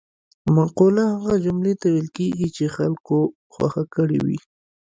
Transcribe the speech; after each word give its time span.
مقوله 0.55 1.03
هغه 1.13 1.33
جملې 1.45 1.73
ته 1.81 1.87
ویل 1.93 2.07
کیږي 2.17 2.47
چې 2.55 2.65
خلکو 2.75 3.17
خوښه 3.53 3.83
کړې 3.95 4.19
وي 4.25 4.39